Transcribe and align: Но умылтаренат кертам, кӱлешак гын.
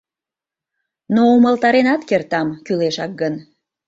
Но 1.13 1.21
умылтаренат 1.35 2.01
кертам, 2.09 2.47
кӱлешак 2.65 3.11
гын. 3.21 3.33